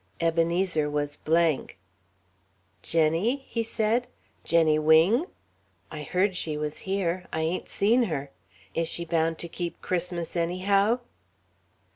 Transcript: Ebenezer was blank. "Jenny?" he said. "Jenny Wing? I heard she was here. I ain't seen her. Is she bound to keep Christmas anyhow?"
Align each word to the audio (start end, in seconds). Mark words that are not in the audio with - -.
Ebenezer 0.19 0.89
was 0.89 1.15
blank. 1.15 1.77
"Jenny?" 2.81 3.45
he 3.47 3.61
said. 3.63 4.07
"Jenny 4.43 4.79
Wing? 4.79 5.27
I 5.91 6.01
heard 6.01 6.35
she 6.35 6.57
was 6.57 6.79
here. 6.89 7.27
I 7.31 7.41
ain't 7.41 7.69
seen 7.69 8.05
her. 8.05 8.31
Is 8.73 8.87
she 8.87 9.05
bound 9.05 9.37
to 9.37 9.47
keep 9.47 9.79
Christmas 9.79 10.35
anyhow?" 10.35 11.01